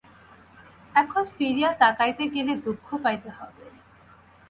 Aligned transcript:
এখন 0.95 1.23
ফিরিয়া 1.35 1.71
তাকাইতে 1.73 2.23
গেলে 2.27 2.53
দুঃখ 2.65 2.87
পাইতে 3.03 3.29
হইবে। 3.29 3.65